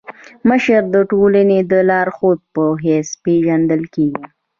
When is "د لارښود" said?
1.71-2.39